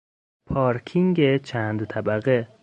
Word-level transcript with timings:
پارکینگ 0.45 1.37
چند 1.37 1.85
طبقه 1.85 2.47